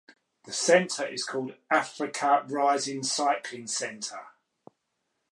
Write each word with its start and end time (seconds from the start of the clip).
The 0.45 0.51
center 0.51 1.05
is 1.05 1.23
called 1.23 1.55
Africa 1.69 2.43
Rising 2.47 3.03
Cycling 3.03 3.67
Center. 3.67 4.29